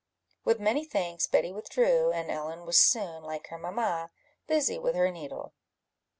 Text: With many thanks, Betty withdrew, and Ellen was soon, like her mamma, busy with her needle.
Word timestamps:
With 0.43 0.59
many 0.59 0.83
thanks, 0.83 1.27
Betty 1.27 1.51
withdrew, 1.51 2.11
and 2.11 2.31
Ellen 2.31 2.65
was 2.65 2.79
soon, 2.79 3.21
like 3.21 3.49
her 3.49 3.59
mamma, 3.59 4.09
busy 4.47 4.79
with 4.79 4.95
her 4.95 5.11
needle. 5.11 5.53